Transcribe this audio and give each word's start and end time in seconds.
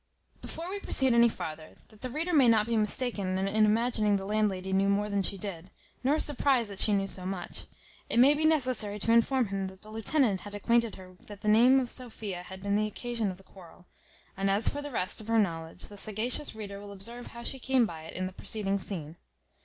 Before 0.41 0.67
we 0.67 0.79
proceed 0.79 1.13
any 1.13 1.29
farther, 1.29 1.75
that 1.89 2.01
the 2.01 2.09
reader 2.09 2.33
may 2.33 2.47
not 2.47 2.65
be 2.65 2.75
mistaken 2.75 3.37
in 3.37 3.47
imagining 3.65 4.15
the 4.15 4.25
landlady 4.25 4.73
knew 4.73 4.89
more 4.89 5.11
than 5.11 5.21
she 5.21 5.37
did, 5.37 5.69
nor 6.03 6.17
surprized 6.17 6.71
that 6.71 6.79
she 6.79 6.91
knew 6.91 7.05
so 7.05 7.23
much, 7.23 7.65
it 8.09 8.17
may 8.17 8.33
be 8.33 8.43
necessary 8.43 8.97
to 8.97 9.11
inform 9.13 9.49
him 9.49 9.67
that 9.67 9.83
the 9.83 9.91
lieutenant 9.91 10.41
had 10.41 10.55
acquainted 10.55 10.95
her 10.95 11.13
that 11.27 11.41
the 11.41 11.47
name 11.47 11.79
of 11.79 11.91
Sophia 11.91 12.41
had 12.41 12.61
been 12.63 12.75
the 12.75 12.87
occasion 12.87 13.29
of 13.29 13.37
the 13.37 13.43
quarrel; 13.43 13.85
and 14.35 14.49
as 14.49 14.67
for 14.67 14.81
the 14.81 14.89
rest 14.89 15.21
of 15.21 15.27
her 15.27 15.37
knowledge, 15.37 15.83
the 15.83 15.97
sagacious 15.97 16.55
reader 16.55 16.79
will 16.79 16.91
observe 16.93 17.27
how 17.27 17.43
she 17.43 17.59
came 17.59 17.85
by 17.85 18.01
it 18.05 18.15
in 18.15 18.25
the 18.25 18.33
preceding 18.33 18.79
scene. 18.79 19.17